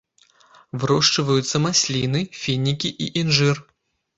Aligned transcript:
Вырошчваюцца 0.83 1.61
масліны, 1.67 2.25
фінікі 2.45 2.89
і 3.07 3.11
інжыр. 3.23 3.55